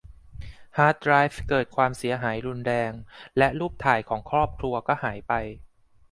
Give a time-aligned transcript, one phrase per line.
[0.77, 2.91] ฮาร์ดไดรฟ์เกิดความเสียหายรุนแรง
[3.37, 5.33] และรูปถ่ายของครอบครัวก็หายไป